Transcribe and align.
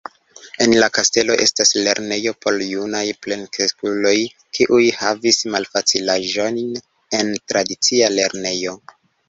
En 0.63 0.71
la 0.83 0.85
kastelo 0.93 1.35
estas 1.43 1.73
lernejo 1.87 2.33
por 2.45 2.57
junaj 2.69 3.03
plenkreskuloj, 3.27 4.15
kiuj 4.59 4.81
havis 5.03 5.41
malfacilaĵojn 5.59 6.61
en 7.21 7.33
tradicia 7.53 8.13
lernejo. 8.19 8.79